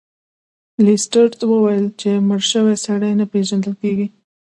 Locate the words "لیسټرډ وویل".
0.85-1.85